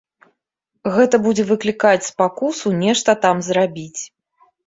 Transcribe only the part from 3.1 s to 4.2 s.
там зрабіць.